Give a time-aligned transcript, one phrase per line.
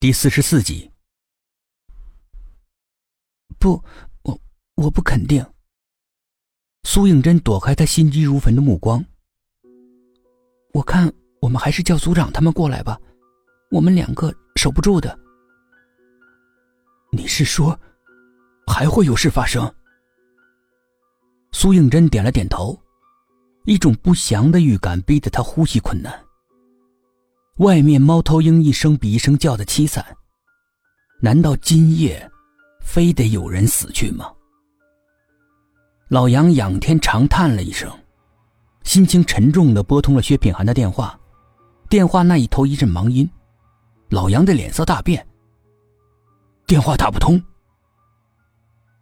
[0.00, 0.88] 第四十四集。
[3.58, 3.82] 不，
[4.22, 4.40] 我
[4.76, 5.44] 我不肯定。
[6.84, 9.04] 苏应真躲开他心急如焚的目光。
[10.72, 12.96] 我看我们还是叫组长他们过来吧，
[13.72, 15.18] 我们两个守不住的。
[17.10, 17.76] 你是说，
[18.68, 19.68] 还会有事发生？
[21.50, 22.80] 苏应真点了点头，
[23.64, 26.27] 一种不祥的预感逼得他呼吸困难。
[27.58, 30.04] 外面猫头鹰一声比一声叫的凄惨，
[31.20, 32.30] 难道今夜
[32.80, 34.30] 非得有人死去吗？
[36.06, 37.90] 老杨仰天长叹了一声，
[38.84, 41.18] 心情沉重的拨通了薛品涵的电话，
[41.88, 43.28] 电话那一头一阵忙音，
[44.08, 45.26] 老杨的脸色大变。
[46.64, 47.42] 电话打不通，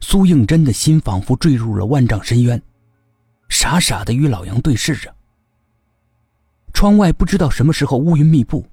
[0.00, 2.60] 苏应真的心仿佛坠入了万丈深渊，
[3.48, 5.14] 傻傻的与老杨对视着。
[6.80, 8.64] 窗外不知道什么时候乌云密布，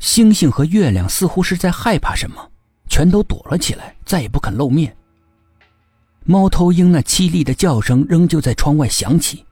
[0.00, 2.50] 星星和月亮似乎是在害怕什么，
[2.88, 4.92] 全都躲了起来，再也不肯露面。
[6.24, 9.46] 猫头鹰那凄厉的叫声仍旧在窗外响起，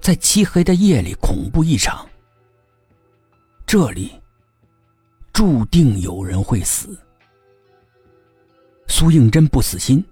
[0.00, 2.04] 在漆黑的夜里恐怖异常。
[3.64, 4.10] 这里
[5.32, 6.98] 注定有人会死。
[8.88, 10.04] 苏应真不死心，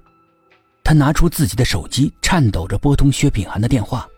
[0.85, 4.09] 他拿出自己的手机，颤抖着拨通薛品涵的电话。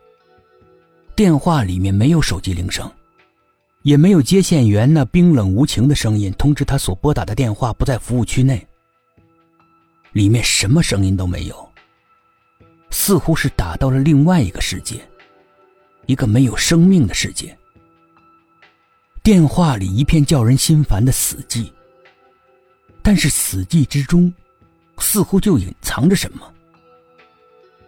[1.20, 2.90] 电话里面没有手机铃声，
[3.82, 8.66] 也没有接线员那冰冷无情的声音通知他所拨打的电话不在服务区内。
[10.12, 11.72] 里面什么声音都没有，
[12.90, 14.98] 似乎是打到了另外一个世界，
[16.06, 17.54] 一个没有生命的世界。
[19.22, 21.70] 电话里一片叫人心烦的死寂，
[23.02, 24.32] 但是死寂之中，
[24.96, 26.50] 似乎就隐藏着什么。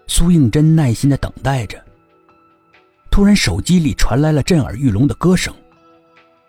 [0.07, 1.83] 苏应真耐心的等待着。
[3.13, 5.55] 突然，手机里传来了震耳欲聋的歌声，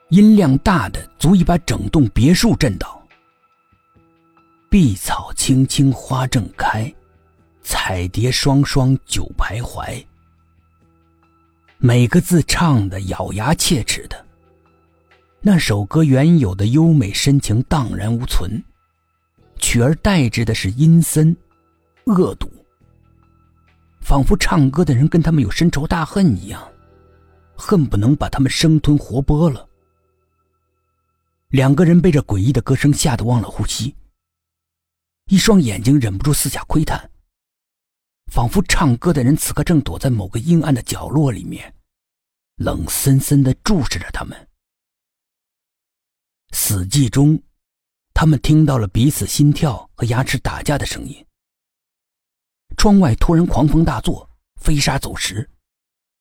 [0.08, 3.06] 音量大的足以把整栋别墅震倒。
[4.70, 6.92] 碧草青青花正开，
[7.62, 10.02] 彩蝶双双久徘徊。
[11.80, 14.26] 每个字唱的咬牙切齿的，
[15.42, 18.64] 那首歌原有的优美深情荡然无存，
[19.60, 21.36] 取而代之的是阴森、
[22.06, 22.50] 恶毒。
[24.04, 26.62] 仿佛唱歌的人跟他们有深仇大恨一样，
[27.56, 29.68] 恨不能把他们生吞活剥了。
[31.50, 33.96] 两个人被这诡异的歌声吓得忘了呼吸，
[35.28, 37.10] 一双眼睛忍不住四下窥探，
[38.32, 41.74] 仿佛唱歌的人此刻正躲在某个阴暗的角落里面，
[42.58, 44.48] 冷森森的注视着他们。
[46.52, 47.42] 死寂中，
[48.14, 51.26] 他们听到了彼此心跳和牙齿打架的声音。
[52.78, 54.30] 窗外突然狂风大作，
[54.62, 55.50] 飞沙走石，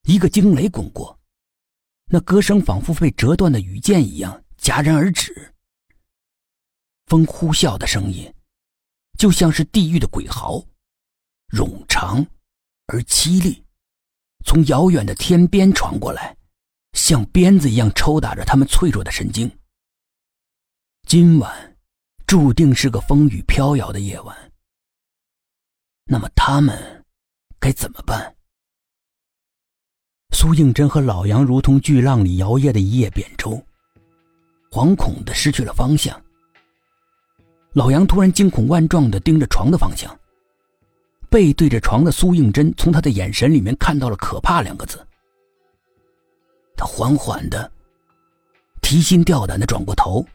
[0.05, 1.19] 一个惊雷滚过，
[2.07, 5.55] 那歌声仿佛被折断的羽箭一样戛然而止。
[7.07, 8.33] 风呼啸的声音，
[9.19, 10.65] 就像是地狱的鬼嚎，
[11.49, 12.25] 冗长
[12.87, 13.65] 而凄厉，
[14.45, 16.37] 从遥远的天边传过来，
[16.93, 19.51] 像鞭子一样抽打着他们脆弱的神经。
[21.07, 21.77] 今晚，
[22.27, 24.52] 注定是个风雨飘摇的夜晚。
[26.05, 27.05] 那么他们
[27.59, 28.35] 该怎么办？
[30.35, 33.63] 苏应真和老杨如同巨浪里摇曳的一叶扁舟，
[34.71, 36.21] 惶恐的失去了方向。
[37.75, 40.19] 老杨突然惊恐万状的盯着床的方向，
[41.31, 45.07] 背对着床的苏应真从他的眼神里面看到了“可怕”两个字。
[46.77, 47.71] 他缓缓的、
[48.81, 50.27] 提心吊胆的转过头。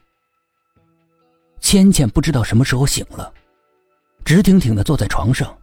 [1.60, 3.32] 芊芊不知道什么时候醒了，
[4.28, 5.56] 直挺挺的坐在床上。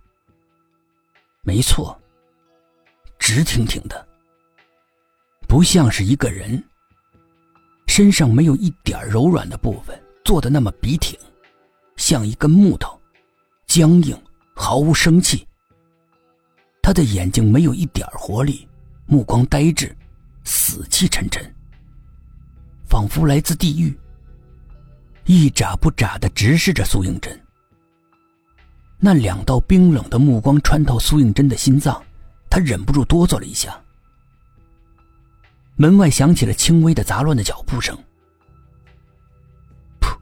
[1.44, 1.96] 没错，
[3.20, 4.08] 直挺挺的，
[5.48, 6.64] 不像是一个人。
[7.86, 11.16] 身上没有一点柔软的部分，坐的那么笔挺，
[11.96, 13.00] 像一根木头，
[13.68, 14.20] 僵硬，
[14.56, 15.48] 毫无生气。
[16.81, 18.68] 他的眼睛没有一点活力，
[19.06, 19.96] 目光呆滞，
[20.44, 21.54] 死气沉沉，
[22.90, 23.96] 仿佛来自地狱，
[25.25, 27.39] 一眨不眨的直视着苏应真。
[29.00, 32.01] 那两道冰冷的目光穿透苏应真的心脏，
[32.50, 33.80] 他忍不住哆嗦了一下。
[35.75, 37.94] 门外响起了轻微的杂乱的脚步声，
[40.00, 40.18] 噗，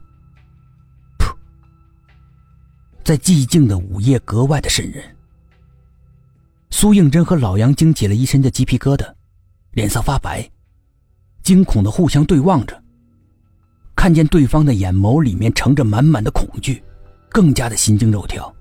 [1.16, 1.32] 噗，
[3.04, 5.16] 在寂静的午夜格外的渗人。
[6.70, 9.08] 苏应真和老杨惊起了一身的鸡皮疙瘩，
[9.70, 10.50] 脸色发白，
[11.44, 12.82] 惊恐的互相对望着，
[13.94, 16.82] 看见对方的眼眸里面盛着满满的恐惧，
[17.30, 18.52] 更加的心惊肉跳。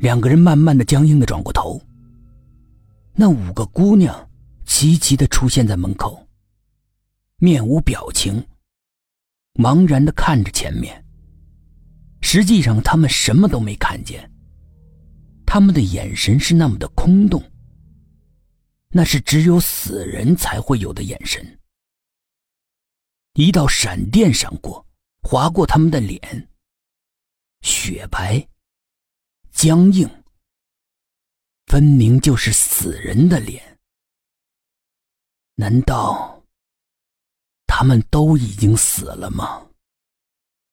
[0.00, 1.80] 两个人慢慢的、僵硬的转过头。
[3.12, 4.30] 那五个姑娘
[4.64, 6.26] 齐齐的出现在门口，
[7.36, 8.42] 面无表情，
[9.54, 11.04] 茫然的看着前面。
[12.22, 14.28] 实际上，他们什么都没看见。
[15.44, 17.42] 他们的眼神是那么的空洞，
[18.88, 21.44] 那是只有死人才会有的眼神。
[23.34, 24.86] 一道闪电闪过，
[25.22, 26.48] 划过他们的脸，
[27.60, 28.46] 雪白、
[29.62, 30.08] 僵硬，
[31.66, 33.78] 分明就是死人的脸。
[35.56, 36.42] 难道
[37.66, 39.69] 他们都已经死了吗？